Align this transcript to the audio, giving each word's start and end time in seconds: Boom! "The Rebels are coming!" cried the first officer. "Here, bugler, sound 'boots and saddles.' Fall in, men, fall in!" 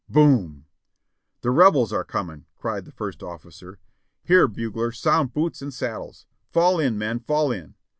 Boom! 0.09 0.65
"The 1.41 1.51
Rebels 1.51 1.93
are 1.93 2.03
coming!" 2.03 2.45
cried 2.55 2.85
the 2.85 2.91
first 2.91 3.21
officer. 3.21 3.77
"Here, 4.23 4.47
bugler, 4.47 4.91
sound 4.91 5.31
'boots 5.31 5.61
and 5.61 5.71
saddles.' 5.71 6.25
Fall 6.49 6.79
in, 6.79 6.97
men, 6.97 7.19
fall 7.19 7.51
in!" 7.51 7.75